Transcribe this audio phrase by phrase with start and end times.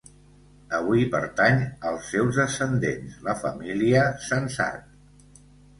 [0.77, 5.43] Avui pertany als seus descendents, la família Sensat.